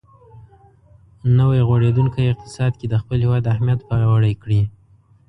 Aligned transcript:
نوی 1.37 1.59
غوړېدونکی 1.67 2.31
اقتصاد 2.33 2.71
کې 2.79 2.85
د 2.89 2.95
خپل 3.01 3.17
هېواد 3.25 3.43
اهمیت 3.53 3.79
پیاوړی 3.89 4.33
کړي. 4.41 4.61